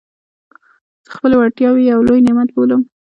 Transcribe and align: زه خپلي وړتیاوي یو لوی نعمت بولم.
زه 1.05 1.09
خپلي 1.15 1.35
وړتیاوي 1.37 1.83
یو 1.85 1.99
لوی 2.07 2.19
نعمت 2.27 2.49
بولم. 2.55 2.81